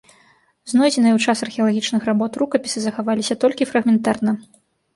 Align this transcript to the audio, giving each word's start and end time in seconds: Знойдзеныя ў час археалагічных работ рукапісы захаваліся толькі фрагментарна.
Знойдзеныя 0.71 1.13
ў 1.15 1.19
час 1.25 1.43
археалагічных 1.47 2.01
работ 2.11 2.41
рукапісы 2.43 2.79
захаваліся 2.89 3.39
толькі 3.47 3.71
фрагментарна. 3.77 4.31